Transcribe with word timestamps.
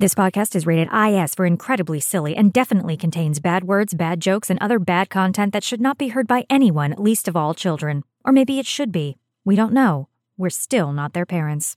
This 0.00 0.14
podcast 0.14 0.56
is 0.56 0.64
rated 0.64 0.88
IS 0.94 1.34
for 1.34 1.44
incredibly 1.44 2.00
silly 2.00 2.34
and 2.34 2.50
definitely 2.54 2.96
contains 2.96 3.38
bad 3.38 3.64
words, 3.64 3.92
bad 3.92 4.18
jokes, 4.18 4.48
and 4.48 4.58
other 4.58 4.78
bad 4.78 5.10
content 5.10 5.52
that 5.52 5.62
should 5.62 5.78
not 5.78 5.98
be 5.98 6.08
heard 6.08 6.26
by 6.26 6.46
anyone, 6.48 6.94
least 6.96 7.28
of 7.28 7.36
all 7.36 7.52
children. 7.52 8.04
Or 8.24 8.32
maybe 8.32 8.58
it 8.58 8.64
should 8.64 8.92
be. 8.92 9.18
We 9.44 9.56
don't 9.56 9.74
know. 9.74 10.08
We're 10.38 10.48
still 10.48 10.94
not 10.94 11.12
their 11.12 11.26
parents. 11.26 11.76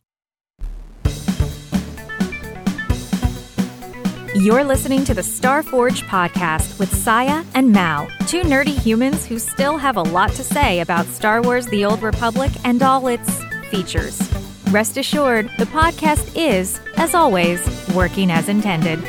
You're 4.34 4.64
listening 4.64 5.04
to 5.04 5.14
the 5.14 5.21
Starforge 5.21 6.04
podcast 6.04 6.80
with 6.80 6.92
Scya 6.94 7.46
and 7.54 7.74
Mal, 7.74 8.08
two 8.26 8.44
nerdy 8.44 8.80
humans 8.80 9.26
who 9.26 9.38
still 9.38 9.78
have 9.78 9.98
a 9.98 10.02
lot 10.02 10.32
to 10.36 10.46
say 10.46 10.80
about 10.80 11.08
Star 11.08 11.42
Wars 11.42 11.68
The 11.68 11.84
Old 11.84 12.02
Republic 12.02 12.54
and 12.64 12.82
all 12.82 13.05
its 13.05 13.44
features. 13.70 14.18
Rest 14.74 14.98
assured, 14.98 15.52
the 15.60 15.66
podcast 15.66 16.36
is, 16.36 16.80
as 16.98 17.14
always, 17.14 17.62
working 17.94 18.32
as 18.32 18.50
intended. 18.50 19.00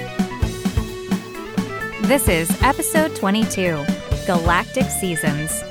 This 2.02 2.28
is 2.28 2.50
episode 2.62 3.16
22 3.16 3.82
Galactic 4.26 4.84
Seasons. 4.90 5.62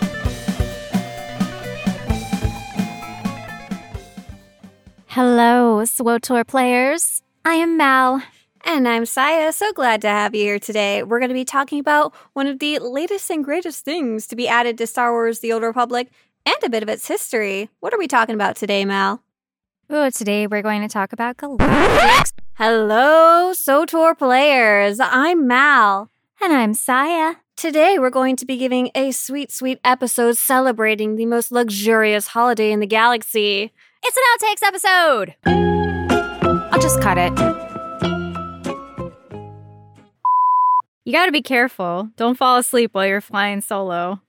Hello, 5.06 5.84
SWTOR 5.84 6.48
players. 6.48 7.22
I 7.46 7.54
am 7.54 7.78
Mal. 7.78 8.24
And 8.66 8.88
I'm 8.88 9.04
Scya. 9.04 9.54
So 9.54 9.72
glad 9.74 10.02
to 10.02 10.08
have 10.08 10.34
you 10.34 10.42
here 10.42 10.58
today. 10.58 11.04
We're 11.04 11.20
going 11.20 11.30
to 11.30 11.36
be 11.36 11.46
talking 11.46 11.80
about 11.80 12.16
one 12.34 12.48
of 12.48 12.58
the 12.58 12.80
latest 12.80 13.30
and 13.30 13.46
greatest 13.46 13.86
things 13.86 14.26
to 14.26 14.36
be 14.36 14.48
added 14.48 14.80
to 14.80 14.88
Star 14.88 15.12
Wars 15.12 15.42
The 15.42 15.54
Old 15.54 15.62
Republic 15.62 16.10
and 16.48 16.56
a 16.64 16.70
bit 16.72 16.82
of 16.82 16.90
its 16.90 17.08
history. 17.08 17.70
What 17.80 17.94
are 17.94 18.00
we 18.00 18.08
talking 18.08 18.34
about 18.34 18.56
today, 18.56 18.86
Mal? 18.86 19.22
Oh, 19.90 20.10
today 20.10 20.48
we're 20.48 20.62
going 20.62 20.82
to 20.82 20.88
talk 20.88 21.14
about 21.14 21.38
Galactic. 21.38 22.44
Hello, 22.56 23.52
SWTOR 23.54 24.18
players. 24.18 25.00
I'm 25.00 25.48
Mal. 25.48 26.10
And 26.42 26.54
I'm 26.54 26.74
Scya. 26.74 27.36
Today 27.56 28.00
we're 28.00 28.10
going 28.10 28.36
to 28.38 28.46
be 28.46 28.58
giving 28.58 28.90
a 28.96 29.12
sweet, 29.12 29.52
sweet 29.52 29.80
episode 29.84 30.38
celebrating 30.38 31.16
the 31.16 31.26
most 31.26 31.52
luxurious 31.52 32.28
holiday 32.28 32.72
in 32.72 32.80
the 32.80 32.88
galaxy. 32.88 33.72
It's 34.04 34.18
an 34.18 34.24
outtakes 34.34 34.68
episode! 34.68 35.36
I'll 36.74 36.82
just 36.82 37.02
cut 37.02 37.18
it. 37.18 37.32
You 41.06 41.14
gotta 41.14 41.32
be 41.32 41.42
careful. 41.42 42.10
Don't 42.16 42.38
fall 42.38 42.58
asleep 42.58 42.92
while 42.94 43.06
you're 43.06 43.22
flying 43.22 43.62
solo. 43.62 44.22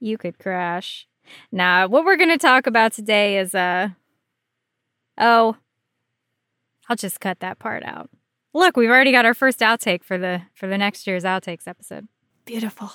You 0.00 0.18
could 0.18 0.38
crash. 0.38 1.06
Nah, 1.50 1.86
what 1.88 2.04
we're 2.04 2.16
gonna 2.16 2.38
talk 2.38 2.66
about 2.66 2.92
today 2.92 3.38
is, 3.38 3.54
uh. 3.54 3.90
Oh. 5.18 5.56
I'll 6.88 6.96
just 6.96 7.20
cut 7.20 7.40
that 7.40 7.58
part 7.58 7.84
out. 7.84 8.10
Look, 8.54 8.76
we've 8.76 8.90
already 8.90 9.12
got 9.12 9.24
our 9.24 9.34
first 9.34 9.60
outtake 9.60 10.04
for 10.04 10.18
the 10.18 10.42
for 10.54 10.66
the 10.66 10.76
next 10.76 11.06
year's 11.06 11.24
outtakes 11.24 11.66
episode. 11.66 12.06
Beautiful. 12.44 12.92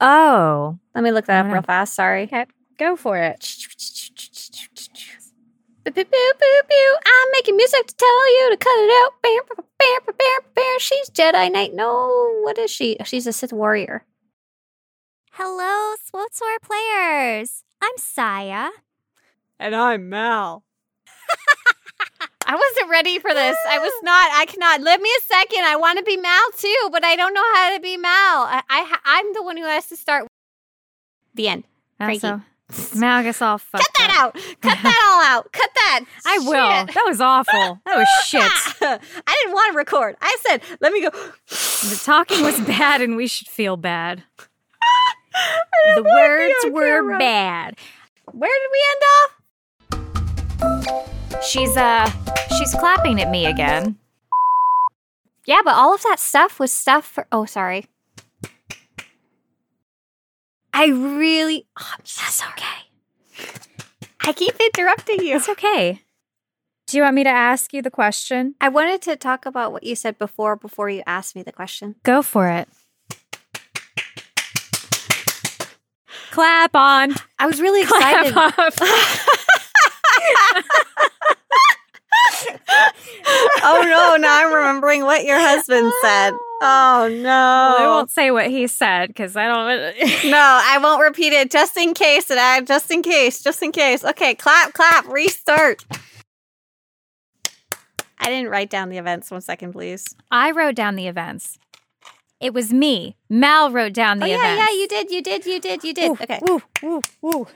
Oh. 0.00 0.78
Let 0.94 1.04
me 1.04 1.10
look 1.10 1.26
that 1.26 1.40
up 1.40 1.46
no. 1.46 1.54
real 1.54 1.62
fast. 1.62 1.94
Sorry. 1.94 2.24
Okay, 2.24 2.46
go 2.78 2.96
for 2.96 3.16
it. 3.16 3.40
Boo, 5.84 5.90
boo, 5.92 6.04
boo, 6.04 6.32
boo, 6.40 6.60
boo. 6.68 6.96
I'm 7.06 7.28
making 7.32 7.56
music 7.56 7.86
to 7.86 7.94
tell 7.94 8.30
you 8.40 8.50
to 8.50 8.56
cut 8.56 8.70
it 8.70 9.04
out. 9.04 9.12
Bam, 9.22 9.40
bam, 9.48 9.66
bam, 9.78 10.00
bam, 10.06 10.16
bam, 10.18 10.50
bam. 10.54 10.78
She's 10.78 11.10
Jedi 11.10 11.52
Knight. 11.52 11.74
No, 11.74 12.40
what 12.42 12.58
is 12.58 12.70
she? 12.70 12.96
She's 13.04 13.26
a 13.26 13.32
Sith 13.32 13.52
warrior. 13.52 14.04
Hello, 15.32 15.94
SWTOR 16.10 16.62
players. 16.62 17.64
I'm 17.82 17.96
Scya. 17.98 18.70
And 19.58 19.74
I'm 19.74 20.08
Mal. 20.08 20.64
I 22.46 22.54
wasn't 22.56 22.90
ready 22.90 23.18
for 23.18 23.32
this. 23.32 23.56
I 23.68 23.78
was 23.78 23.92
not. 24.02 24.30
I 24.34 24.44
cannot. 24.46 24.80
Let 24.82 25.00
me 25.00 25.08
a 25.18 25.22
second. 25.22 25.64
I 25.64 25.76
want 25.76 25.98
to 25.98 26.04
be 26.04 26.16
Mal 26.16 26.40
too, 26.56 26.88
but 26.92 27.04
I 27.04 27.16
don't 27.16 27.32
know 27.34 27.54
how 27.54 27.74
to 27.74 27.80
be 27.80 27.96
Mal. 27.96 28.10
I, 28.12 28.62
I 28.68 28.98
I'm 29.04 29.32
the 29.32 29.42
one 29.42 29.56
who 29.56 29.64
has 29.64 29.86
to 29.88 29.96
start. 29.96 30.26
The 31.34 31.48
end. 31.48 31.64
Cranky. 31.98 32.26
Also, 32.26 32.98
Mal 32.98 33.22
gets 33.22 33.40
all 33.42 33.58
fucked 33.58 33.84
Cut 33.84 33.92
that 33.98 34.10
up. 34.10 34.36
out. 34.36 34.42
Cut 34.60 34.78
that 34.82 35.02
all 35.06 35.36
out. 35.38 35.52
Cut 35.52 35.70
that. 35.74 36.00
I 36.26 36.38
will. 36.40 36.86
That 36.92 37.04
was 37.06 37.20
awful. 37.20 37.80
That 37.86 37.96
was 37.96 38.08
shit. 38.26 38.42
I 38.82 38.98
didn't 39.42 39.54
want 39.54 39.72
to 39.72 39.76
record. 39.78 40.16
I 40.20 40.36
said, 40.46 40.62
let 40.80 40.92
me 40.92 41.00
go. 41.02 41.10
The 41.84 42.00
talking 42.02 42.42
was 42.42 42.58
bad 42.62 43.02
and 43.02 43.14
we 43.14 43.26
should 43.26 43.46
feel 43.46 43.76
bad. 43.76 44.22
The 44.40 45.96
don't 45.96 46.04
wanna 46.04 46.04
be 46.04 46.10
words 46.14 46.74
were 46.74 46.96
camera. 47.02 47.18
bad. 47.18 47.76
Where 48.32 48.50
did 48.50 48.70
we 48.72 48.82
end 48.90 49.02
off? 49.22 49.43
She's 51.42 51.76
uh 51.76 52.10
she's 52.58 52.74
clapping 52.74 53.20
at 53.20 53.30
me 53.30 53.46
again. 53.46 53.98
Yeah, 55.46 55.60
but 55.64 55.74
all 55.74 55.94
of 55.94 56.02
that 56.02 56.18
stuff 56.18 56.58
was 56.58 56.72
stuff 56.72 57.04
for. 57.04 57.26
Oh, 57.30 57.44
sorry. 57.44 57.86
I 60.72 60.86
really. 60.86 61.66
Oh, 61.78 61.94
that's 61.98 62.42
okay. 62.42 62.64
I 64.20 64.32
keep 64.32 64.54
interrupting 64.58 65.20
you. 65.20 65.36
It's 65.36 65.48
okay. 65.48 66.00
Do 66.86 66.96
you 66.96 67.02
want 67.02 67.14
me 67.14 67.24
to 67.24 67.30
ask 67.30 67.72
you 67.72 67.82
the 67.82 67.90
question? 67.90 68.54
I 68.60 68.68
wanted 68.68 69.02
to 69.02 69.16
talk 69.16 69.46
about 69.46 69.72
what 69.72 69.84
you 69.84 69.94
said 69.94 70.18
before 70.18 70.56
before 70.56 70.88
you 70.88 71.02
asked 71.06 71.36
me 71.36 71.42
the 71.42 71.52
question. 71.52 71.96
Go 72.02 72.22
for 72.22 72.48
it. 72.48 72.68
Clap 76.30 76.74
on. 76.74 77.14
I 77.38 77.46
was 77.46 77.60
really 77.60 77.82
excited. 77.82 78.34
Oh 83.66 83.80
no, 83.82 84.16
now 84.16 84.46
I'm 84.46 84.52
remembering 84.52 85.04
what 85.04 85.24
your 85.24 85.38
husband 85.38 85.92
said. 86.02 86.34
Oh 86.66 87.10
no. 87.12 87.76
I 87.78 87.86
won't 87.86 88.10
say 88.10 88.30
what 88.30 88.46
he 88.46 88.68
said 88.68 89.08
because 89.08 89.36
I 89.36 89.48
don't. 89.48 89.94
No, 90.30 90.38
I 90.38 90.78
won't 90.80 91.02
repeat 91.02 91.34
it 91.34 91.50
just 91.50 91.76
in 91.76 91.92
case. 91.92 92.30
And 92.30 92.40
I 92.40 92.62
just 92.62 92.90
in 92.90 93.02
case, 93.02 93.42
just 93.42 93.62
in 93.62 93.70
case. 93.70 94.02
Okay, 94.02 94.34
clap, 94.34 94.72
clap, 94.72 95.06
restart. 95.08 95.84
I 98.18 98.30
didn't 98.30 98.48
write 98.48 98.70
down 98.70 98.88
the 98.88 98.96
events. 98.96 99.30
One 99.30 99.42
second, 99.42 99.72
please. 99.72 100.06
I 100.30 100.52
wrote 100.52 100.74
down 100.74 100.96
the 100.96 101.06
events. 101.06 101.58
It 102.40 102.54
was 102.54 102.72
me. 102.72 103.16
Mal 103.28 103.70
wrote 103.70 103.92
down 103.92 104.20
the 104.20 104.26
oh 104.26 104.28
yeah, 104.28 104.36
events. 104.36 104.60
yeah, 104.60 104.70
you 104.80 104.88
did, 104.88 105.10
you 105.10 105.20
did, 105.22 105.44
you 105.44 105.60
did, 105.60 105.84
you 105.84 105.92
did. 105.92 106.10
Woo, 106.10 106.16
okay. 106.22 106.38
Woo, 106.40 106.62
woo, 106.82 107.02
woo. 107.20 107.46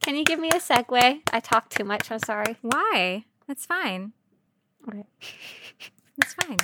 Can 0.02 0.16
you 0.16 0.24
give 0.24 0.40
me 0.40 0.50
a 0.50 0.60
segue? 0.60 1.22
I 1.32 1.40
talk 1.40 1.70
too 1.70 1.84
much. 1.84 2.12
I'm 2.12 2.20
sorry. 2.20 2.58
Why? 2.62 3.26
That's 3.48 3.66
fine. 3.66 4.14
Okay. 4.88 5.04
That's 6.18 6.34
fine. 6.34 6.58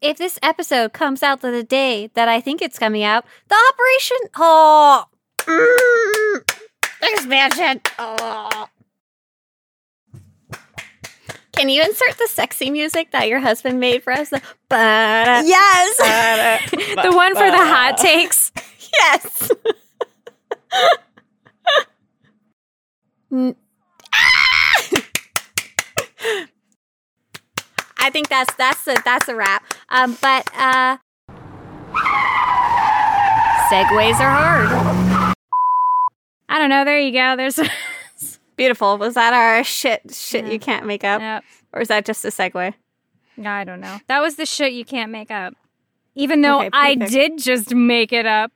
If 0.00 0.18
this 0.18 0.38
episode 0.42 0.92
comes 0.92 1.22
out 1.22 1.40
the 1.40 1.62
day 1.62 2.10
that 2.14 2.28
I 2.28 2.40
think 2.40 2.60
it's 2.60 2.78
coming 2.78 3.02
out, 3.02 3.24
the 3.48 3.56
operation 3.72 4.18
oh 4.36 5.04
mm, 5.38 6.52
expansion. 7.02 7.80
Oh. 7.98 8.68
Can 11.56 11.68
you 11.68 11.82
insert 11.82 12.18
the 12.18 12.26
sexy 12.28 12.70
music 12.70 13.10
that 13.12 13.28
your 13.28 13.40
husband 13.40 13.80
made 13.80 14.02
for 14.02 14.12
us? 14.12 14.30
The 14.68 14.74
ba- 14.76 15.42
Yes. 15.44 15.96
the 17.02 17.12
one 17.16 17.34
for 17.34 17.50
the 17.50 17.56
hot 17.56 17.96
takes. 17.98 18.50
Yes. 19.00 19.50
Mm. 23.32 23.54
I 27.98 28.10
think 28.10 28.28
that's 28.28 28.52
that's 28.54 28.86
a 28.88 28.96
that's 29.04 29.28
a 29.28 29.34
wrap. 29.34 29.64
Um, 29.88 30.16
but 30.20 30.48
uh, 30.56 30.98
segues 33.70 34.20
are 34.20 34.30
hard. 34.30 35.34
I 36.48 36.58
don't 36.58 36.68
know. 36.70 36.84
There 36.84 36.98
you 36.98 37.12
go. 37.12 37.36
There's. 37.36 37.58
Beautiful. 38.56 38.98
Was 38.98 39.14
that 39.14 39.32
our 39.34 39.62
shit 39.64 40.02
shit 40.14 40.46
Yeah. 40.46 40.52
you 40.52 40.58
can't 40.58 40.86
make 40.86 41.04
up, 41.04 41.20
Yep. 41.20 41.44
or 41.72 41.80
is 41.82 41.88
that 41.88 42.04
just 42.06 42.24
a 42.24 42.28
segue? 42.28 42.74
I 43.44 43.64
don't 43.64 43.80
know. 43.80 43.98
That 44.08 44.20
was 44.22 44.36
the 44.36 44.46
shit 44.46 44.72
you 44.72 44.84
can't 44.84 45.12
make 45.12 45.30
up. 45.30 45.54
Even 46.14 46.40
though 46.40 46.60
Okay, 46.60 46.70
I 46.72 46.94
did 46.94 47.38
just 47.38 47.74
make 47.74 48.12
it 48.12 48.24
up. 48.24 48.52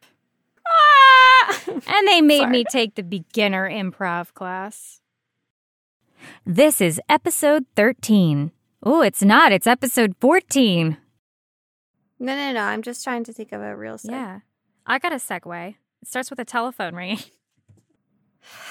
Ah! 0.66 1.60
And 1.68 2.08
they 2.08 2.22
made 2.22 2.40
Sorry. 2.40 2.50
me 2.52 2.64
take 2.70 2.94
the 2.94 3.02
beginner 3.02 3.68
improv 3.68 4.32
class. 4.32 5.00
This 6.46 6.80
is 6.80 7.00
episode 7.08 7.66
13. 7.76 8.52
Oh, 8.82 9.02
it's 9.02 9.22
not. 9.22 9.52
It's 9.52 9.66
episode 9.66 10.14
14. 10.20 10.96
No, 12.18 12.36
no, 12.36 12.52
no. 12.52 12.60
I'm 12.62 12.80
just 12.82 13.04
trying 13.04 13.24
to 13.24 13.32
think 13.32 13.52
of 13.52 13.60
a 13.60 13.76
real 13.76 13.96
segue. 13.96 14.10
Yeah. 14.10 14.40
I 14.86 14.98
got 14.98 15.12
a 15.12 15.16
segue. 15.16 15.74
It 16.02 16.08
starts 16.08 16.30
with 16.30 16.38
a 16.38 16.44
telephone 16.46 16.94
ringing. 16.94 17.18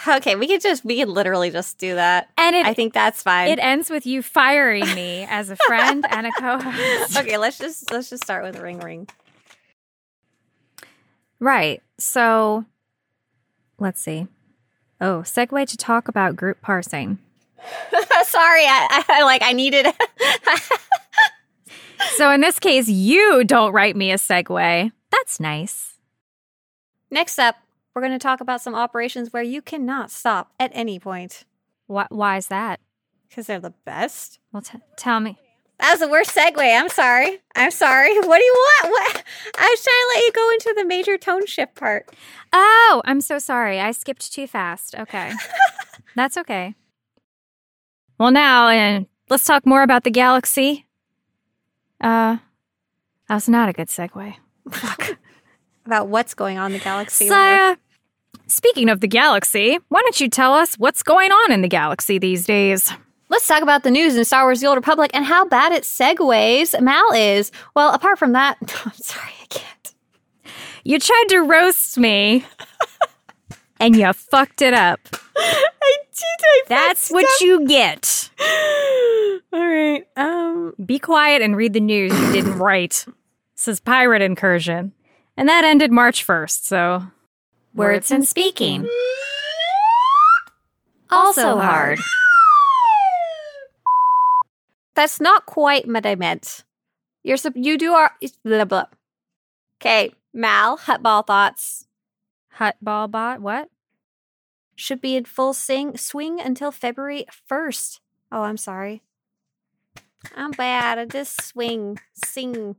Okay, 0.19 0.35
we 0.35 0.47
could 0.47 0.61
just 0.61 0.83
we 0.83 0.97
could 0.97 1.09
literally 1.09 1.51
just 1.51 1.77
do 1.77 1.95
that. 1.95 2.29
And 2.37 2.55
it 2.55 2.65
I 2.65 2.73
think 2.73 2.93
that's 2.93 3.21
fine. 3.21 3.47
it 3.49 3.59
ends 3.59 3.89
with 3.89 4.05
you 4.05 4.21
firing 4.21 4.85
me 4.95 5.25
as 5.29 5.49
a 5.49 5.55
friend 5.55 6.05
and 6.09 6.27
a 6.27 6.31
co-host. 6.39 7.17
okay, 7.17 7.37
let's 7.37 7.57
just 7.57 7.91
let's 7.91 8.09
just 8.09 8.23
start 8.23 8.43
with 8.43 8.57
ring 8.59 8.79
ring. 8.79 9.07
Right. 11.39 11.81
So 11.97 12.65
let's 13.77 14.01
see. 14.01 14.27
Oh, 14.99 15.21
segue 15.25 15.67
to 15.67 15.77
talk 15.77 16.07
about 16.07 16.35
group 16.35 16.61
parsing. 16.61 17.19
Sorry, 18.23 18.65
I, 18.65 19.03
I 19.07 19.23
like 19.23 19.41
I 19.43 19.53
needed. 19.53 19.87
So 22.15 22.31
in 22.31 22.41
this 22.41 22.59
case, 22.59 22.87
you 22.87 23.43
don't 23.43 23.71
write 23.73 23.95
me 23.95 24.11
a 24.11 24.15
segue. 24.15 24.91
That's 25.11 25.39
nice. 25.39 25.97
Next 27.11 27.39
up, 27.39 27.55
we're 27.99 28.07
going 28.07 28.17
to 28.17 28.23
talk 28.23 28.39
about 28.39 28.61
some 28.61 28.75
operations 28.75 29.33
where 29.33 29.43
you 29.43 29.61
cannot 29.61 30.09
stop 30.09 30.53
at 30.57 30.71
any 30.73 30.99
point 30.99 31.43
Why, 31.87 32.05
why 32.09 32.37
is 32.37 32.47
that? 32.47 32.79
because 33.27 33.45
they're 33.45 33.59
the 33.59 33.73
best. 33.85 34.39
Well, 34.51 34.61
t- 34.61 34.79
tell 34.95 35.19
me. 35.19 35.37
That 35.79 35.91
was 35.91 35.99
the 35.99 36.07
worst 36.07 36.33
segue. 36.35 36.57
I'm 36.57 36.89
sorry. 36.89 37.39
I'm 37.55 37.71
sorry. 37.71 38.15
What 38.21 38.37
do 38.37 38.43
you 38.43 38.55
want? 38.55 38.91
What? 38.91 39.23
I 39.57 39.67
was 39.69 39.83
trying 39.83 39.95
to 40.01 40.11
let 40.15 40.23
you 40.23 40.31
go 40.31 40.49
into 40.51 40.73
the 40.77 40.85
major 40.85 41.17
tone 41.17 41.45
shift 41.45 41.75
part. 41.75 42.09
Oh, 42.53 43.01
I'm 43.05 43.21
so 43.21 43.37
sorry. 43.37 43.79
I 43.81 43.91
skipped 43.91 44.33
too 44.33 44.47
fast. 44.47 44.95
Okay. 44.95 45.33
That's 46.15 46.37
okay. 46.37 46.75
Well, 48.17 48.31
now, 48.31 48.69
and 48.69 49.07
let's 49.29 49.45
talk 49.45 49.65
more 49.65 49.83
about 49.83 50.05
the 50.05 50.11
galaxy. 50.11 50.85
Uh, 52.01 52.37
that 53.27 53.35
was 53.35 53.49
not 53.49 53.69
a 53.69 53.73
good 53.73 53.89
segue. 53.89 54.35
About 55.85 56.07
what's 56.07 56.33
going 56.33 56.57
on 56.57 56.67
in 56.71 56.77
the 56.77 56.83
galaxy. 56.83 57.29
Uh, 57.29 57.75
speaking 58.49 58.89
of 58.89 59.01
the 59.01 59.07
galaxy, 59.07 59.79
why 59.89 60.01
don't 60.01 60.19
you 60.19 60.29
tell 60.29 60.53
us 60.53 60.75
what's 60.75 61.03
going 61.03 61.31
on 61.31 61.51
in 61.51 61.61
the 61.61 61.67
galaxy 61.67 62.17
these 62.17 62.45
days? 62.45 62.91
Let's 63.29 63.47
talk 63.47 63.61
about 63.61 63.83
the 63.83 63.91
news 63.91 64.15
in 64.15 64.25
Star 64.25 64.43
Wars 64.43 64.59
The 64.59 64.67
Old 64.67 64.77
Republic 64.77 65.11
and 65.13 65.23
how 65.23 65.45
bad 65.45 65.71
at 65.71 65.83
segues 65.83 66.79
Mal 66.81 67.13
is. 67.13 67.51
Well, 67.75 67.93
apart 67.93 68.17
from 68.17 68.33
that, 68.33 68.57
I'm 68.85 68.93
sorry, 68.93 69.33
I 69.41 69.45
can't. 69.45 69.93
You 70.83 70.99
tried 70.99 71.25
to 71.29 71.39
roast 71.41 71.97
me, 71.97 72.45
and 73.79 73.95
you 73.95 74.11
fucked 74.13 74.61
it 74.61 74.73
up. 74.73 74.99
I 75.37 75.95
did. 76.13 76.25
I 76.41 76.61
That's 76.67 77.09
what 77.11 77.27
you 77.41 77.67
get. 77.67 78.29
All 79.53 79.67
right. 79.67 80.05
Um. 80.15 80.73
Be 80.83 80.97
quiet 80.99 81.41
and 81.41 81.55
read 81.55 81.73
the 81.73 81.79
news 81.79 82.11
you 82.19 82.31
didn't 82.31 82.57
write. 82.59 83.05
Says 83.55 83.79
pirate 83.79 84.21
incursion. 84.21 84.93
And 85.37 85.47
that 85.47 85.63
ended 85.63 85.91
March 85.91 86.25
1st, 86.25 86.63
so. 86.63 87.03
Words 87.73 88.11
and 88.11 88.27
speaking. 88.27 88.87
Also 91.11 91.57
hard. 91.57 91.99
That's 94.95 95.19
not 95.21 95.45
quite 95.45 95.87
what 95.87 96.05
I 96.05 96.15
meant. 96.15 96.63
You're 97.23 97.37
sup- 97.37 97.53
you 97.55 97.77
do 97.77 97.93
our 97.93 98.11
blah 98.43 98.65
blah. 98.65 98.85
Okay, 99.79 100.13
Mal, 100.33 100.77
huttball 100.77 101.25
thoughts 101.25 101.85
Hut 102.59 102.75
ball 102.81 103.07
bot? 103.07 103.39
What? 103.39 103.69
should 104.75 105.01
be 105.01 105.15
in 105.15 105.25
full 105.25 105.53
sing 105.53 105.97
swing 105.97 106.39
until 106.39 106.71
February 106.71 107.25
first. 107.47 108.01
Oh, 108.31 108.41
I'm 108.43 108.57
sorry. 108.57 109.01
I'm 110.35 110.51
bad. 110.51 110.97
I 110.97 111.05
just 111.05 111.41
swing, 111.41 111.99
sing. 112.25 112.75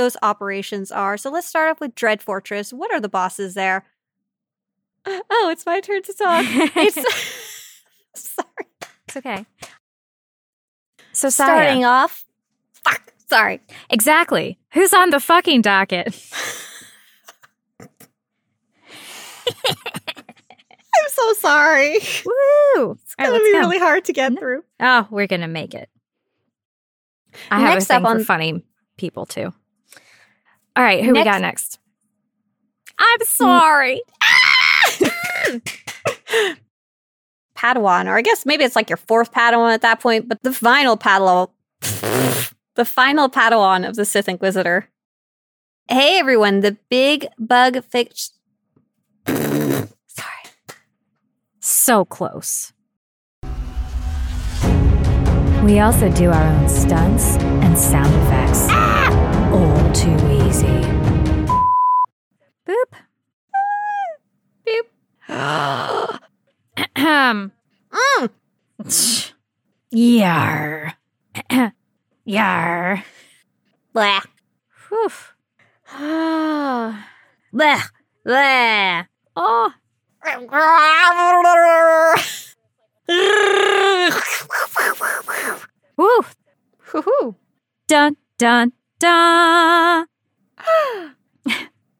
Those 0.00 0.16
operations 0.22 0.90
are. 0.90 1.18
So 1.18 1.30
let's 1.30 1.46
start 1.46 1.70
off 1.70 1.78
with 1.78 1.94
Dread 1.94 2.22
Fortress. 2.22 2.72
What 2.72 2.90
are 2.90 3.00
the 3.00 3.08
bosses 3.10 3.52
there? 3.52 3.84
Oh, 5.06 5.48
it's 5.52 5.66
my 5.66 5.80
turn 5.80 6.02
to 6.02 6.14
talk. 6.14 6.44
It's 6.48 6.94
sorry. 8.14 8.66
It's 9.06 9.16
okay. 9.18 9.44
So, 11.12 11.28
Starting 11.28 11.84
off. 11.84 12.24
Fuck. 12.84 13.12
Sorry. 13.28 13.60
exactly. 13.90 14.58
Who's 14.72 14.94
on 14.94 15.10
the 15.10 15.20
fucking 15.20 15.60
docket? 15.62 16.14
I'm 17.78 17.88
so 21.08 21.32
sorry. 21.34 21.88
It's 21.92 22.24
Woo! 22.24 22.32
All 22.76 22.88
right, 22.88 22.96
gonna 23.18 23.32
let's 23.32 23.44
be 23.44 23.52
go. 23.52 23.58
really 23.58 23.78
hard 23.78 24.04
to 24.06 24.12
get 24.12 24.38
through. 24.38 24.62
Oh, 24.80 25.06
we're 25.10 25.26
gonna 25.26 25.48
make 25.48 25.74
it. 25.74 25.88
I 27.50 27.60
have 27.60 27.74
Next 27.74 27.90
a 27.90 27.94
up 27.94 27.98
thing 28.02 28.06
on- 28.06 28.18
for 28.18 28.24
funny 28.24 28.64
people 28.96 29.26
too. 29.26 29.52
All 30.76 30.84
right, 30.84 31.04
who 31.04 31.12
we 31.12 31.24
got 31.24 31.40
next? 31.40 31.78
I'm 32.98 33.18
mm. 33.18 33.24
sorry. 33.24 34.02
Padawan, 37.56 38.06
or 38.06 38.16
I 38.16 38.22
guess 38.22 38.46
maybe 38.46 38.64
it's 38.64 38.76
like 38.76 38.88
your 38.88 38.96
fourth 38.96 39.32
Padawan 39.32 39.74
at 39.74 39.82
that 39.82 40.00
point, 40.00 40.28
but 40.28 40.42
the 40.42 40.52
final 40.52 40.96
Padawan, 40.96 41.48
the 42.74 42.84
final 42.84 43.28
Padawan 43.28 43.88
of 43.88 43.96
the 43.96 44.04
Sith 44.04 44.28
Inquisitor. 44.28 44.88
Hey 45.88 46.18
everyone, 46.18 46.60
the 46.60 46.76
big 46.88 47.26
bug 47.38 47.82
fix. 47.84 48.32
Sorry. 49.26 50.44
So 51.60 52.04
close. 52.04 52.72
We 55.64 55.80
also 55.80 56.10
do 56.10 56.30
our 56.30 56.46
own 56.46 56.68
stunts 56.68 57.36
and 57.36 57.76
sound 57.76 58.14
effects. 58.22 58.66
Ah! 58.70 59.50
All 59.52 59.92
too 59.92 60.29
Ahem. 65.40 67.50
mm. 67.90 68.30
Yar. 69.90 70.94
Yar. 72.24 73.04
Blah. 73.92 74.20
Whew. 74.88 75.10
Bleh. 77.52 77.82
Bleh. 78.26 79.06
Oh. 79.34 79.72
Woo. 85.96 86.22
Hoo-hoo. 86.78 87.34
Dun, 87.88 88.16
dun, 88.38 88.72
dun. 88.98 90.06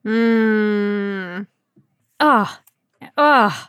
Mm. 0.05 1.47
Oh. 2.21 2.59
Oh. 3.17 3.69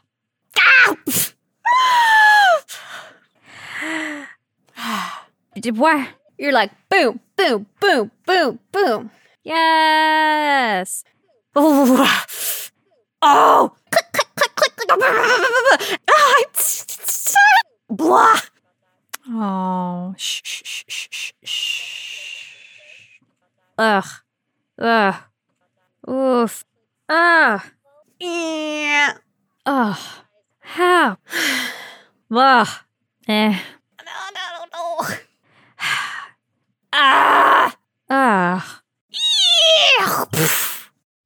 Did 5.60 5.78
what? 5.78 6.08
You're 6.38 6.54
like 6.54 6.72
boom, 6.90 7.20
boom, 7.36 7.68
boom, 7.80 8.12
boom, 8.26 8.60
boom. 8.72 9.12
Yes. 9.44 11.04
Oh, 11.56 11.94
oh, 13.22 13.74
click, 13.92 14.06
click, 14.12 14.36
click, 14.36 14.56
click, 14.56 14.76
click. 14.78 16.00
Ah, 16.10 16.44
blah. 17.90 18.40
Oh. 19.30 20.16
Shh, 20.18 20.42
shh, 20.44 20.62
shh, 20.66 20.84
shh, 20.88 21.08
shh, 21.12 21.34
shh. 21.44 23.20
Ugh. 23.78 24.06
Ugh. 24.80 25.16
Oof. 26.10 26.66
Ugh. 27.10 27.62
Yeah. 28.20 29.14
Ugh. 29.66 29.98
How? 30.60 31.18
Ugh. 32.32 32.68
Eh. 33.28 33.50
No, 34.06 34.14
no, 34.36 34.44
no, 34.58 34.66
no. 34.74 35.16
Ah. 36.94 37.74
Ugh. 38.10 38.64
Yeah. 39.98 40.18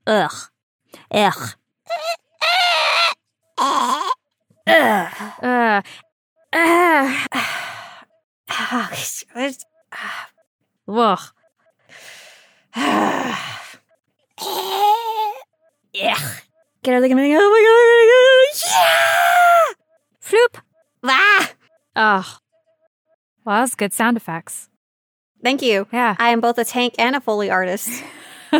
Ugh. 0.07 0.31
Ugh. 1.11 1.55
Ugh. 3.57 5.15
Ugh. 5.41 5.83
Ugh. 6.53 7.27
Ah, 8.49 8.89
it's- 8.91 9.23
Ugh. 10.87 11.19
Yeah. 15.93 16.19
Get 16.83 16.93
everything. 16.93 17.17
Oh 17.17 17.49
my 17.49 17.61
god. 17.65 18.24
Yeah. 18.63 19.73
Floop. 20.21 20.61
Ah. 21.03 21.51
Ugh. 21.95 22.25
Well, 23.45 23.61
that's 23.61 23.75
good 23.75 23.93
sound 23.93 24.17
effects. 24.17 24.69
Thank 25.43 25.61
you. 25.61 25.87
Yeah. 25.91 26.15
I 26.17 26.29
am 26.29 26.41
both 26.41 26.57
a 26.57 26.65
tank 26.65 26.95
and 26.97 27.15
a 27.15 27.21
Foley 27.21 27.49
artist. 27.49 27.89
now 28.51 28.59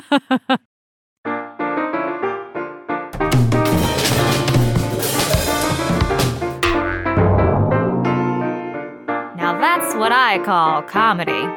that's 9.60 9.96
what 9.96 10.12
I 10.12 10.40
call 10.46 10.84
comedy. 10.84 11.48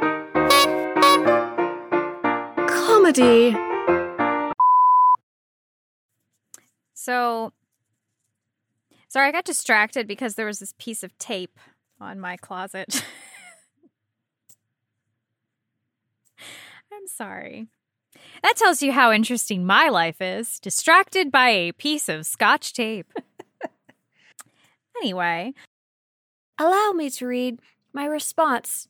Comedy. 2.68 3.56
So, 6.94 7.52
sorry, 9.08 9.28
I 9.28 9.32
got 9.32 9.44
distracted 9.44 10.06
because 10.06 10.34
there 10.34 10.46
was 10.46 10.58
this 10.58 10.74
piece 10.78 11.02
of 11.02 11.16
tape 11.18 11.58
on 12.00 12.20
my 12.20 12.36
closet. 12.36 13.04
I'm 16.92 17.06
sorry. 17.06 17.68
That 18.42 18.56
tells 18.56 18.82
you 18.82 18.92
how 18.92 19.12
interesting 19.12 19.66
my 19.66 19.88
life 19.88 20.20
is, 20.20 20.58
distracted 20.60 21.30
by 21.30 21.48
a 21.50 21.72
piece 21.72 22.08
of 22.08 22.26
scotch 22.26 22.72
tape. 22.72 23.12
anyway, 25.02 25.54
Allow 26.60 26.90
me 26.92 27.08
to 27.10 27.26
read 27.26 27.60
my 27.92 28.04
response 28.04 28.88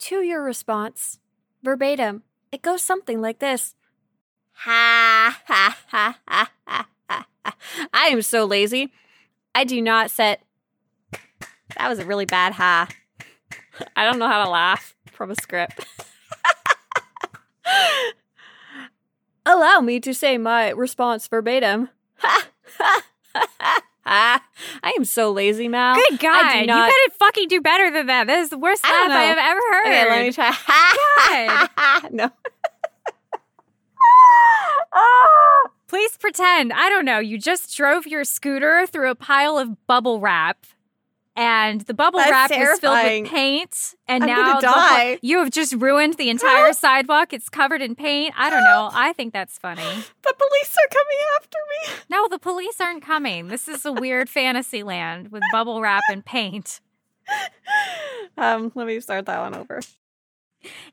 to 0.00 0.16
your 0.16 0.42
response 0.42 1.20
verbatim. 1.62 2.24
It 2.50 2.60
goes 2.60 2.82
something 2.82 3.20
like 3.20 3.38
this 3.38 3.76
Ha 4.66 5.40
ha 5.46 5.78
ha 5.88 6.18
ha 6.26 6.50
ha 6.66 6.88
ha. 7.06 7.26
I 7.92 8.08
am 8.08 8.22
so 8.22 8.44
lazy. 8.44 8.92
I 9.54 9.64
do 9.64 9.80
not 9.80 10.10
set. 10.10 10.42
That 11.78 11.88
was 11.88 11.98
a 11.98 12.04
really 12.04 12.26
bad 12.26 12.52
ha. 12.52 12.88
I 13.96 14.04
don't 14.04 14.18
know 14.18 14.28
how 14.28 14.44
to 14.44 14.50
laugh 14.50 14.94
from 15.12 15.30
a 15.30 15.34
script. 15.36 15.86
Allow 19.46 19.80
me 19.80 20.00
to 20.00 20.14
say 20.14 20.38
my 20.38 20.70
response 20.70 21.28
verbatim. 21.28 21.88
Ha 22.16 22.46
ha 22.78 23.02
ha 23.34 23.46
ha. 23.60 23.80
ha. 24.06 24.44
I 24.82 24.90
am 24.96 25.04
so 25.04 25.30
lazy, 25.32 25.68
Mal. 25.68 25.94
good 25.96 26.18
God, 26.18 26.46
I 26.46 26.52
do 26.54 26.58
you 26.60 26.66
not- 26.66 26.88
gotta 26.88 27.10
fucking 27.18 27.48
do 27.48 27.60
better 27.60 27.90
than 27.90 28.06
that. 28.06 28.26
That 28.26 28.38
is 28.38 28.48
the 28.50 28.58
worst 28.58 28.82
laugh 28.84 28.92
I 28.92 29.08
know. 29.08 29.14
have 29.14 29.38
ever 29.38 29.60
heard. 29.72 29.86
Okay, 29.86 30.10
let 30.10 30.22
me 30.26 30.32
try. 30.32 32.08
No. 32.12 32.30
Oh. 34.96 35.68
Please 35.86 36.16
pretend, 36.16 36.72
I 36.72 36.88
don't 36.88 37.04
know, 37.04 37.18
you 37.18 37.38
just 37.38 37.76
drove 37.76 38.06
your 38.06 38.24
scooter 38.24 38.86
through 38.86 39.10
a 39.10 39.14
pile 39.14 39.58
of 39.58 39.86
bubble 39.86 40.20
wrap. 40.20 40.64
And 41.36 41.80
the 41.80 41.94
bubble 41.94 42.20
That's 42.20 42.30
wrap 42.30 42.50
is 42.52 42.78
filled 42.78 42.94
with 42.94 43.28
paint, 43.28 43.94
and 44.06 44.22
I'm 44.22 44.28
now 44.28 44.60
whole- 44.60 45.16
you 45.20 45.38
have 45.40 45.50
just 45.50 45.72
ruined 45.74 46.14
the 46.14 46.30
entire 46.30 46.72
sidewalk. 46.84 47.32
It's 47.32 47.48
covered 47.48 47.82
in 47.82 47.96
paint. 47.96 48.32
I 48.38 48.50
don't 48.50 48.62
know. 48.62 48.88
I 48.92 49.12
think 49.14 49.32
that's 49.32 49.58
funny. 49.58 49.82
The 49.82 50.34
police 50.38 50.76
are 50.78 50.88
coming 50.92 51.18
after 51.36 51.58
me. 51.70 51.94
No, 52.08 52.28
the 52.28 52.38
police 52.38 52.80
aren't 52.80 53.02
coming. 53.02 53.48
This 53.48 53.66
is 53.66 53.84
a 53.84 53.92
weird 53.92 54.30
fantasy 54.30 54.84
land 54.84 55.32
with 55.32 55.42
bubble 55.50 55.80
wrap 55.80 56.04
and 56.08 56.24
paint. 56.24 56.80
Um, 58.36 58.72
let 58.74 58.86
me 58.88 58.98
start 58.98 59.26
that 59.26 59.38
one 59.40 59.54
over. 59.54 59.80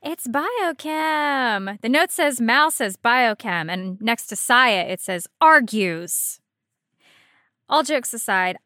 It's 0.04 0.26
biochem. 0.26 1.80
The 1.80 1.88
note 1.88 2.10
says 2.10 2.40
Mal 2.40 2.72
says 2.72 2.96
biochem, 2.96 3.72
and 3.72 4.00
next 4.00 4.26
to 4.28 4.34
Scya 4.34 4.90
it 4.90 5.00
says 5.00 5.28
argues. 5.40 6.40
All 7.68 7.84
jokes 7.84 8.12
aside, 8.12 8.56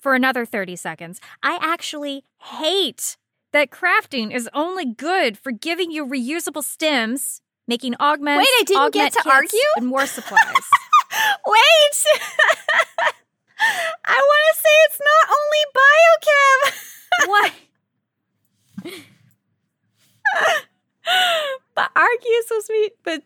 for 0.00 0.14
another 0.14 0.44
30 0.44 0.74
seconds, 0.74 1.20
I 1.44 1.58
actually 1.62 2.24
hate 2.40 3.16
that 3.52 3.70
crafting 3.70 4.34
is 4.34 4.50
only 4.52 4.84
good 4.84 5.38
for 5.38 5.52
giving 5.52 5.92
you 5.92 6.04
reusable 6.04 6.64
stems, 6.64 7.40
making 7.68 7.94
augments, 8.00 8.40
Wait, 8.40 8.60
I 8.60 8.64
didn't 8.64 8.94
get 8.94 9.12
to 9.12 9.30
argue? 9.30 9.58
and 9.76 9.86
more 9.86 10.06
supplies. 10.06 10.40
Wait! 11.46 12.04
I 14.04 14.16
want 14.18 14.42
to 14.50 14.60
say 14.60 14.74
it's 14.86 15.00
not 15.00 15.24
only 15.38 15.62
biochem. 15.78 16.58
what? 17.28 17.52
But 22.12 22.20
argue 22.20 22.30
is 22.30 22.46
supposed 22.48 22.66
to 22.66 22.72
be, 22.72 22.90
but. 23.04 23.22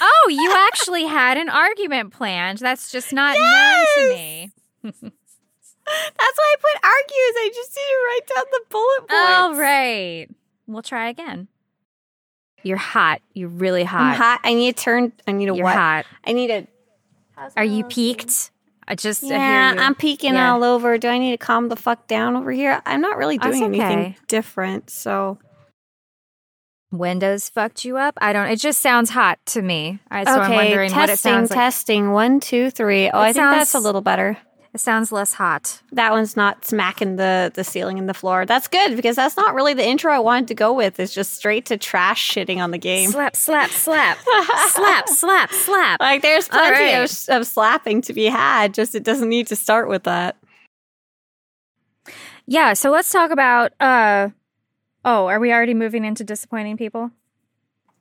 Oh, 0.00 0.28
you 0.30 0.54
actually 0.68 1.04
had 1.04 1.36
an 1.36 1.48
argument 1.48 2.12
planned. 2.12 2.58
That's 2.58 2.90
just 2.90 3.12
not 3.12 3.36
known 3.36 3.86
to 3.96 4.14
me. 4.14 4.52
That's 4.82 5.00
why 6.38 6.54
I 6.54 6.56
put 6.60 6.84
argues. 6.84 7.34
I 7.36 7.50
just 7.54 7.74
didn't 7.74 8.04
write 8.06 8.26
down 8.34 8.44
the 8.52 8.60
bullet 8.70 8.98
points. 9.00 9.12
All 9.38 9.54
right. 9.54 10.26
We'll 10.66 10.82
try 10.82 11.08
again. 11.08 11.48
You're 12.62 12.76
hot. 12.78 13.20
You're 13.34 13.48
really 13.48 13.84
hot. 13.84 14.00
I'm 14.00 14.16
hot. 14.16 14.40
I 14.42 14.54
need 14.54 14.76
to 14.76 14.82
turn. 14.82 15.12
I 15.26 15.32
need 15.32 15.48
a 15.48 15.54
You're 15.54 15.64
what? 15.64 15.74
hot. 15.76 16.06
I 16.24 16.32
need 16.32 16.50
a. 16.50 16.66
Are 17.56 17.64
you 17.64 17.84
peaked? 17.84 18.50
I 18.88 18.94
just 18.94 19.22
yeah, 19.24 19.74
I 19.76 19.82
am 19.84 19.94
peeking 19.94 20.34
Yeah. 20.34 20.52
all 20.52 20.64
over. 20.64 20.96
Do 20.96 21.08
I 21.08 21.18
need 21.18 21.32
to 21.32 21.38
calm 21.38 21.68
the 21.68 21.76
fuck 21.76 22.06
down 22.06 22.36
over 22.36 22.50
here? 22.52 22.80
I'm 22.86 23.00
not 23.00 23.16
really 23.18 23.36
That's 23.36 23.58
doing 23.58 23.74
anything 23.74 23.98
okay. 23.98 24.16
different. 24.28 24.90
So 24.90 25.38
Windows 26.98 27.48
fucked 27.48 27.84
you 27.84 27.96
up. 27.96 28.14
I 28.20 28.32
don't. 28.32 28.48
It 28.48 28.60
just 28.60 28.80
sounds 28.80 29.10
hot 29.10 29.38
to 29.46 29.62
me. 29.62 29.98
I, 30.10 30.24
so 30.24 30.40
I'm 30.40 30.52
wondering 30.52 30.90
testing, 30.90 31.00
what 31.00 31.10
it 31.10 31.18
sounds 31.18 31.50
like. 31.50 31.56
testing. 31.58 32.12
One, 32.12 32.40
two, 32.40 32.70
three. 32.70 33.10
Oh, 33.10 33.20
It 33.20 33.22
I 33.22 33.32
think 33.32 33.44
that's 33.44 33.74
a 33.74 33.80
little 33.80 34.00
better. 34.00 34.38
It 34.74 34.80
sounds 34.80 35.10
less 35.10 35.32
hot. 35.32 35.80
That 35.92 36.12
one's 36.12 36.36
not 36.36 36.66
smacking 36.66 37.16
the 37.16 37.50
the 37.54 37.64
ceiling 37.64 37.98
and 37.98 38.06
the 38.06 38.12
floor. 38.12 38.44
That's 38.44 38.68
good 38.68 38.94
because 38.94 39.16
that's 39.16 39.34
not 39.34 39.54
really 39.54 39.72
the 39.72 39.86
intro 39.86 40.12
I 40.12 40.18
wanted 40.18 40.48
to 40.48 40.54
go 40.54 40.74
with. 40.74 41.00
It's 41.00 41.14
just 41.14 41.34
straight 41.34 41.64
to 41.66 41.78
trash 41.78 42.30
shitting 42.30 42.58
on 42.58 42.72
the 42.72 42.78
game. 42.78 43.10
Slap, 43.10 43.36
slap, 43.36 43.70
slap, 43.70 44.18
slap, 44.68 45.08
slap, 45.08 45.50
slap. 45.50 46.00
Like 46.00 46.20
there's 46.20 46.48
plenty 46.48 46.92
right. 46.92 47.10
of, 47.10 47.40
of 47.40 47.46
slapping 47.46 48.02
to 48.02 48.12
be 48.12 48.26
had. 48.26 48.74
Just 48.74 48.94
it 48.94 49.02
doesn't 49.02 49.30
need 49.30 49.46
to 49.46 49.56
start 49.56 49.88
with 49.88 50.02
that. 50.04 50.36
Yeah. 52.46 52.74
So 52.74 52.90
let's 52.90 53.10
talk 53.10 53.30
about. 53.30 53.72
uh 53.80 54.28
Oh, 55.08 55.28
are 55.28 55.38
we 55.38 55.52
already 55.52 55.72
moving 55.74 56.04
into 56.04 56.24
disappointing 56.24 56.76
people? 56.76 57.12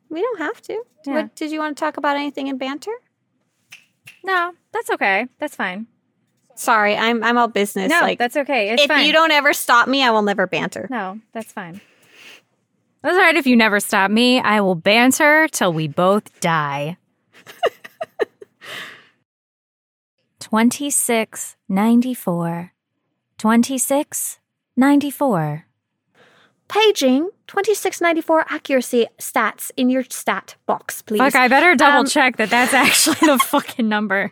We 0.09 0.23
don't 0.23 0.39
have 0.39 0.59
to. 0.63 0.81
Yeah. 1.05 1.13
What 1.13 1.35
did 1.35 1.51
you 1.51 1.59
want 1.59 1.77
to 1.77 1.79
talk 1.79 1.97
about? 1.97 2.17
Anything 2.17 2.47
in 2.47 2.57
banter? 2.57 2.89
No, 4.23 4.53
that's 4.73 4.89
okay. 4.89 5.27
That's 5.39 5.55
fine. 5.55 5.85
Sorry, 6.55 6.95
I'm 6.95 7.23
I'm 7.23 7.37
all 7.37 7.47
business. 7.47 7.91
no, 7.91 7.99
like 8.01 8.17
that's 8.17 8.35
okay. 8.37 8.71
It's 8.71 8.81
if 8.81 8.87
fine. 8.87 9.05
you 9.05 9.13
don't 9.13 9.29
ever 9.31 9.53
stop 9.53 9.87
me, 9.87 10.01
I 10.03 10.09
will 10.09 10.23
never 10.23 10.47
banter. 10.47 10.87
No, 10.89 11.19
that's 11.31 11.51
fine. 11.51 11.79
That's 13.03 13.13
all 13.13 13.21
right 13.21 13.35
if 13.35 13.45
you 13.45 13.55
never 13.55 13.79
stop 13.79 14.09
me. 14.09 14.39
I 14.39 14.61
will 14.61 14.73
banter 14.73 15.47
till 15.49 15.73
we 15.73 15.87
both 15.87 16.39
die. 16.39 16.97
2694. 20.39 22.71
2694. 23.37 25.65
Paging 26.67 27.29
2694 27.47 28.45
accuracy 28.49 29.07
stats 29.19 29.71
in 29.77 29.89
your 29.89 30.03
stat 30.09 30.55
box, 30.65 31.01
please. 31.03 31.19
Fuck, 31.19 31.35
I 31.35 31.47
better 31.47 31.75
double 31.75 31.99
Um, 31.99 32.05
check 32.07 32.37
that 32.37 32.49
that's 32.49 32.73
actually 32.73 33.17
the 33.27 33.37
fucking 33.45 33.87
number. 33.87 34.31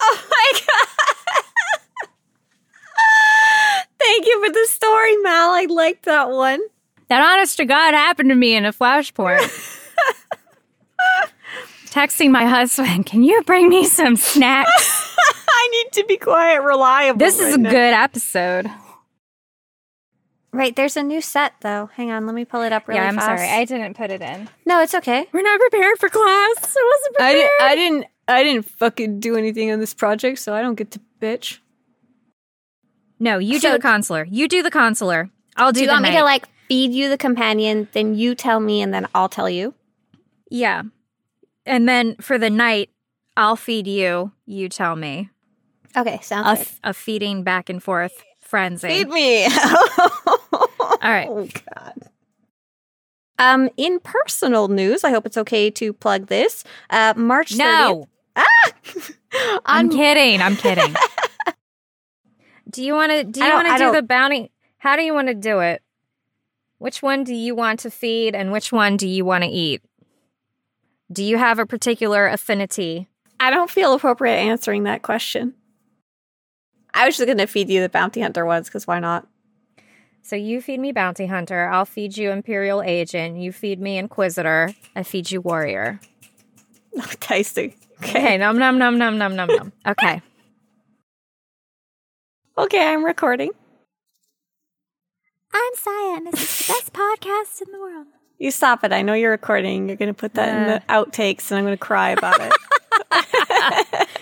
Oh 0.00 0.22
my 0.28 0.52
god. 0.60 0.88
Thank 3.98 4.26
you 4.26 4.44
for 4.44 4.52
the 4.52 4.66
story, 4.68 5.16
Mal. 5.18 5.50
I 5.52 5.66
liked 5.70 6.04
that 6.04 6.28
one. 6.30 6.60
That 7.08 7.22
honest 7.22 7.56
to 7.58 7.64
God 7.64 7.94
happened 7.94 8.28
to 8.30 8.34
me 8.34 8.54
in 8.54 8.64
a 8.66 8.72
flashpoint. 8.72 9.40
Texting 11.86 12.30
my 12.32 12.44
husband, 12.44 13.06
can 13.06 13.22
you 13.22 13.40
bring 13.44 13.68
me 13.68 13.84
some 13.86 14.16
snacks? 14.16 15.16
I 15.48 15.68
need 15.72 15.92
to 15.92 16.04
be 16.06 16.16
quiet, 16.16 16.60
reliable. 16.62 17.18
This 17.18 17.38
is 17.38 17.50
right 17.52 17.54
a 17.54 17.58
now. 17.58 17.70
good 17.70 17.94
episode. 17.94 18.70
Right, 20.54 20.74
there's 20.76 20.96
a 20.96 21.02
new 21.02 21.20
set 21.20 21.54
though. 21.62 21.90
Hang 21.94 22.10
on, 22.12 22.26
let 22.26 22.34
me 22.34 22.44
pull 22.44 22.62
it 22.62 22.72
up 22.72 22.86
really 22.86 23.00
yeah, 23.00 23.08
I'm 23.08 23.16
fast. 23.16 23.26
sorry. 23.26 23.48
I 23.48 23.64
didn't 23.64 23.94
put 23.96 24.10
it 24.10 24.22
in. 24.22 24.48
no, 24.64 24.80
it's 24.80 24.94
okay. 24.94 25.26
We're 25.32 25.42
not 25.42 25.58
prepared 25.60 25.98
for 25.98 26.08
class. 26.08 26.76
I 26.76 26.92
wasn't 26.92 27.16
I 27.20 27.32
prepared. 27.32 27.34
didn't, 27.34 27.50
I 27.60 27.74
didn't 27.74 28.06
I 28.26 28.42
didn't 28.42 28.64
fucking 28.78 29.20
do 29.20 29.36
anything 29.36 29.70
on 29.72 29.80
this 29.80 29.92
project, 29.92 30.38
so 30.38 30.54
I 30.54 30.62
don't 30.62 30.76
get 30.76 30.90
to 30.92 31.00
bitch. 31.20 31.58
No, 33.18 33.38
you 33.38 33.58
So- 33.58 33.68
do 33.68 33.72
the 33.76 33.82
consular. 33.82 34.26
You 34.30 34.48
do 34.48 34.62
the 34.62 34.70
consular. 34.70 35.30
I'll 35.56 35.72
do, 35.72 35.78
Do 35.78 35.80
you 35.82 35.86
the 35.88 35.92
want 35.92 36.02
me 36.04 36.10
knight. 36.10 36.18
to 36.18 36.24
like 36.24 36.48
feed 36.68 36.92
you 36.92 37.08
the 37.08 37.18
companion, 37.18 37.88
then 37.92 38.14
you 38.14 38.34
tell 38.34 38.60
me 38.60 38.80
and 38.82 38.92
then 38.94 39.06
I'll 39.14 39.28
tell 39.28 39.48
you? 39.50 39.74
Yeah. 40.50 40.82
And 41.66 41.88
then 41.88 42.16
for 42.20 42.38
the 42.38 42.50
night, 42.50 42.90
I'll 43.36 43.56
feed 43.56 43.86
you. 43.86 44.32
You 44.46 44.68
tell 44.68 44.96
me. 44.96 45.30
Okay, 45.96 46.18
sounds 46.22 46.46
A, 46.46 46.54
good. 46.56 46.60
f- 46.66 46.80
a 46.84 46.94
feeding 46.94 47.42
back 47.44 47.68
and 47.68 47.82
forth 47.82 48.22
frenzy. 48.40 48.88
Feed 48.88 49.08
me. 49.08 49.46
Oh. 49.56 50.40
All 51.04 51.10
right. 51.10 51.28
Oh 51.28 51.46
God. 51.76 52.10
Um, 53.38 53.68
in 53.76 54.00
personal 54.00 54.68
news, 54.68 55.04
I 55.04 55.10
hope 55.10 55.26
it's 55.26 55.36
okay 55.36 55.70
to 55.72 55.92
plug 55.92 56.28
this. 56.28 56.64
Uh, 56.88 57.14
March 57.16 57.52
30th. 57.52 57.58
No, 57.58 58.06
I'm 59.66 59.90
kidding. 59.90 60.40
I'm 60.40 60.56
kidding. 60.56 60.94
do 62.70 62.82
you 62.82 62.94
want 62.94 63.12
to? 63.12 63.24
Do 63.24 63.44
you 63.44 63.52
want 63.52 63.68
to 63.68 63.84
do 63.84 63.92
the 63.92 64.02
bounty? 64.02 64.50
How 64.78 64.96
do 64.96 65.02
you 65.02 65.12
want 65.12 65.28
to 65.28 65.34
do 65.34 65.60
it? 65.60 65.82
Which 66.78 67.02
one 67.02 67.24
do 67.24 67.34
you 67.34 67.54
want 67.54 67.80
to 67.80 67.90
feed, 67.90 68.34
and 68.34 68.50
which 68.50 68.72
one 68.72 68.96
do 68.96 69.06
you 69.06 69.24
want 69.24 69.44
to 69.44 69.50
eat? 69.50 69.82
Do 71.12 71.22
you 71.22 71.36
have 71.36 71.58
a 71.58 71.66
particular 71.66 72.26
affinity? 72.26 73.08
I 73.38 73.50
don't 73.50 73.70
feel 73.70 73.94
appropriate 73.94 74.36
answering 74.36 74.84
that 74.84 75.02
question. 75.02 75.54
I 76.92 77.06
was 77.06 77.16
just 77.16 77.26
gonna 77.26 77.46
feed 77.46 77.68
you 77.68 77.80
the 77.80 77.88
bounty 77.88 78.20
hunter 78.20 78.46
ones 78.46 78.68
because 78.68 78.86
why 78.86 79.00
not? 79.00 79.26
So 80.24 80.36
you 80.36 80.62
feed 80.62 80.80
me 80.80 80.90
bounty 80.90 81.26
hunter. 81.26 81.68
I'll 81.68 81.84
feed 81.84 82.16
you 82.16 82.30
imperial 82.30 82.82
agent. 82.82 83.36
You 83.36 83.52
feed 83.52 83.78
me 83.78 83.98
inquisitor. 83.98 84.72
I 84.96 85.02
feed 85.02 85.30
you 85.30 85.42
warrior. 85.42 86.00
Tasty. 87.20 87.76
Okay, 88.02 88.18
Okay. 88.18 88.38
num 88.38 88.56
num 88.58 88.78
num 88.78 88.96
num 88.98 89.18
num 89.18 89.36
num 89.36 89.48
num. 89.48 89.72
Okay. 89.86 90.22
Okay, 92.56 92.86
I'm 92.92 93.04
recording. 93.04 93.50
I'm 95.52 95.72
Scya, 95.76 96.16
and 96.16 96.26
this 96.28 96.40
is 96.60 96.66
the 96.66 96.72
best 96.72 96.92
podcast 96.94 97.60
in 97.66 97.70
the 97.72 97.78
world. 97.78 98.06
You 98.38 98.50
stop 98.50 98.82
it. 98.82 98.92
I 98.92 99.02
know 99.02 99.12
you're 99.12 99.30
recording. 99.30 99.88
You're 99.88 99.96
going 99.98 100.12
to 100.12 100.18
put 100.18 100.34
that 100.34 100.48
in 100.56 100.66
the 100.66 100.82
outtakes 100.88 101.50
and 101.50 101.58
I'm 101.58 101.64
going 101.64 101.76
to 101.76 101.78
cry 101.78 102.10
about 102.10 102.40
it. 102.40 102.52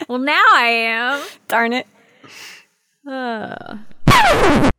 Well, 0.09 0.19
now 0.19 0.45
I 0.53 0.67
am. 0.67 1.27
Darn 1.49 1.73
it. 1.73 1.87
Uh. 3.09 3.79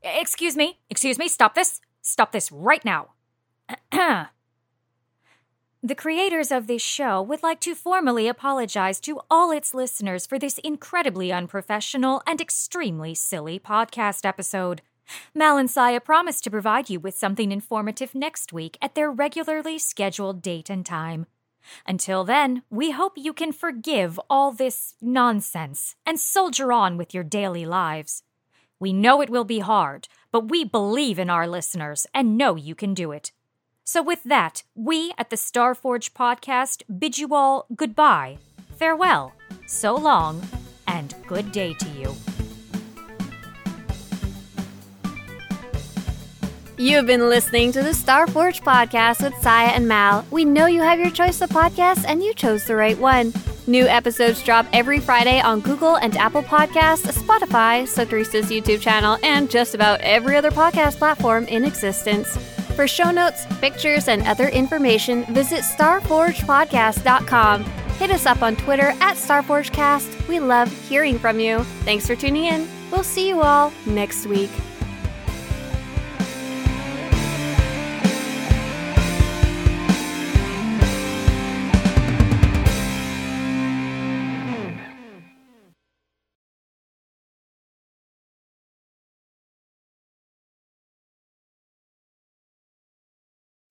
Excuse 0.04 0.56
me. 0.56 0.80
Excuse 0.90 1.18
me. 1.18 1.28
Stop 1.28 1.56
this. 1.56 1.82
Stop 2.02 2.32
this 2.32 2.52
right 2.52 2.84
now. 2.84 3.10
the 3.92 4.28
creators 5.96 6.52
of 6.52 6.68
this 6.68 6.82
show 6.82 7.22
would 7.22 7.44
like 7.44 7.60
to 7.62 7.76
formally 7.76 8.28
apologize 8.28 9.00
to 9.02 9.22
all 9.30 9.52
its 9.52 9.74
listeners 9.74 10.26
for 10.26 10.40
this 10.40 10.58
incredibly 10.60 11.32
unprofessional 11.32 12.22
and 12.26 12.40
extremely 12.40 13.14
silly 13.14 13.60
podcast 13.60 14.26
episode. 14.26 14.82
Mal 15.36 15.58
and 15.58 15.70
Scya 15.70 16.04
promise 16.04 16.40
to 16.42 16.52
provide 16.52 16.90
you 16.90 17.00
with 17.00 17.16
something 17.16 17.52
informative 17.52 18.16
next 18.16 18.54
week 18.54 18.78
at 18.82 18.96
their 18.96 19.12
regularly 19.12 19.78
scheduled 19.78 20.42
date 20.42 20.70
and 20.70 20.86
time. 20.86 21.26
Until 21.88 22.24
then, 22.24 22.64
we 22.70 22.92
hope 22.92 23.14
you 23.18 23.34
can 23.34 23.52
forgive 23.52 24.20
all 24.30 24.52
this 24.52 24.96
nonsense 25.02 25.96
and 26.06 26.20
soldier 26.20 26.72
on 26.72 26.98
with 26.98 27.14
your 27.14 27.24
daily 27.24 27.66
lives. 27.66 28.24
We 28.84 28.92
know 28.92 29.22
it 29.22 29.30
will 29.30 29.46
be 29.46 29.60
hard, 29.60 30.10
but 30.30 30.50
we 30.50 30.66
believe 30.66 31.18
in 31.18 31.30
our 31.30 31.48
listeners 31.48 32.06
and 32.14 32.38
know 32.38 32.58
you 32.58 32.76
can 32.76 32.94
do 32.94 33.14
it. 33.14 33.32
So, 33.86 34.04
with 34.04 34.22
that, 34.26 34.64
we 34.76 35.14
at 35.18 35.30
the 35.30 35.38
Starforge 35.38 36.12
podcast 36.12 36.84
bid 37.00 37.18
you 37.18 37.34
all 37.34 37.66
goodbye, 37.74 38.40
farewell, 38.76 39.32
so 39.68 39.96
long, 39.96 40.46
and 40.86 41.16
good 41.28 41.54
day 41.54 41.74
to 41.76 41.90
you. 41.92 42.14
You 46.78 46.98
have 46.98 47.08
been 47.08 47.30
listening 47.30 47.72
to 47.72 47.84
the 47.84 47.92
Starforge 47.92 48.62
podcast 48.64 49.24
with 49.24 49.34
Scya 49.36 49.78
and 49.78 49.88
Mal. 49.88 50.26
We 50.30 50.44
know 50.44 50.66
you 50.66 50.82
have 50.82 51.00
your 51.00 51.10
choice 51.10 51.40
of 51.40 51.52
podcasts 51.52 52.04
and 52.06 52.22
you 52.22 52.34
chose 52.34 52.66
the 52.66 52.76
right 52.76 52.98
one. 52.98 53.32
New 53.66 53.88
episodes 53.88 54.44
drop 54.44 54.66
every 54.74 55.00
Friday 55.00 55.40
on 55.40 55.62
Google 55.62 55.96
and 55.96 56.18
Apple 56.18 56.44
Podcasts, 56.44 57.10
Spotify, 57.12 57.84
Swtorista's 57.84 58.52
YouTube 58.52 58.82
channel, 58.82 59.18
and 59.24 59.50
just 59.50 59.74
about 59.74 60.02
every 60.02 60.36
other 60.36 60.52
podcast 60.52 60.98
platform 60.98 61.46
in 61.46 61.64
existence. 61.64 62.36
For 62.76 62.86
show 62.88 63.10
notes, 63.12 63.46
pictures, 63.62 64.10
and 64.10 64.22
other 64.24 64.50
information, 64.50 65.24
visit 65.34 65.62
starforgepodcast.com. 65.62 67.64
Hit 67.64 68.12
us 68.12 68.26
up 68.26 68.42
on 68.42 68.58
Twitter 68.58 68.90
at 69.00 69.16
StarforgeCast. 69.16 70.28
We 70.28 70.42
love 70.42 70.70
hearing 70.90 71.18
from 71.18 71.40
you. 71.40 71.64
Thanks 71.86 72.06
for 72.06 72.16
tuning 72.16 72.44
in. 72.46 72.68
We'll 72.92 73.04
see 73.04 73.30
you 73.30 73.42
all 73.42 73.72
next 73.86 74.26
week. 74.26 74.52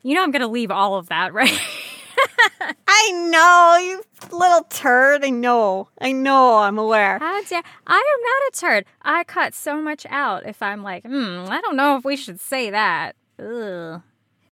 You 0.03 0.15
know, 0.15 0.23
I'm 0.23 0.31
going 0.31 0.43
to 0.43 0.49
leave 0.49 0.71
all 0.71 0.97
of 0.97 1.09
that, 1.09 1.33
right? 1.35 1.59
I 2.87 3.13
know, 3.13 3.79
you 3.83 4.03
little 4.37 4.65
turd. 4.65 5.25
I 5.25 5.31
know. 5.31 5.89
I 6.01 6.13
know. 6.13 6.59
I'm 6.59 6.79
aware. 6.79 7.19
How 7.19 7.43
dare 7.43 7.63
I 7.87 7.95
am 7.95 8.23
not 8.23 8.49
a 8.49 8.61
turd. 8.61 8.85
I 9.03 9.25
cut 9.25 9.55
so 9.55 9.81
much 9.81 10.07
out 10.09 10.47
if 10.47 10.63
I'm 10.63 10.83
like, 10.83 11.05
hmm, 11.05 11.47
I 11.49 11.61
don't 11.61 11.77
know 11.77 11.97
if 11.97 12.05
we 12.05 12.17
should 12.17 12.41
say 12.41 12.71
that. 12.71 13.17
Ugh. 13.39 14.03